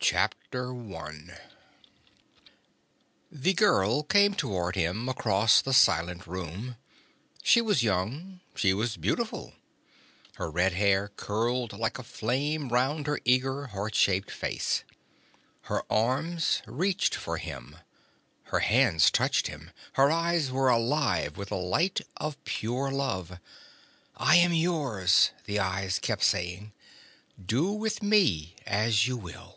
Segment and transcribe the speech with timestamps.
[0.00, 1.36] CHAPTER ONE
[3.30, 6.76] The girl came toward him across the silent room.
[7.42, 8.40] She was young.
[8.54, 9.52] She was beautiful.
[10.36, 14.82] Her red hair curled like a flame round her eager, heart shaped face.
[15.62, 17.76] Her arms reached for him.
[18.44, 19.72] Her hands touched him.
[19.94, 23.40] Her eyes were alive with the light of pure love.
[24.16, 26.72] I am yours, the eyes kept saying.
[27.44, 29.56] Do with me as you will.